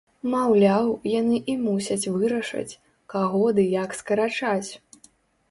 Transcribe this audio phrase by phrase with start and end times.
[0.33, 0.87] Маўляў,
[1.19, 2.73] яны і мусяць вырашаць,
[3.15, 4.69] каго ды як скарачаць.